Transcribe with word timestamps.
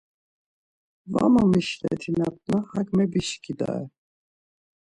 Var 1.11 1.27
momişletinatna 1.33 2.57
hak 2.71 2.87
mebişkidare. 2.97 3.85